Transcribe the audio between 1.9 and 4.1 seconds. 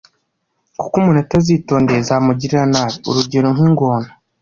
zamugirira nabi, urugero nk'ingona.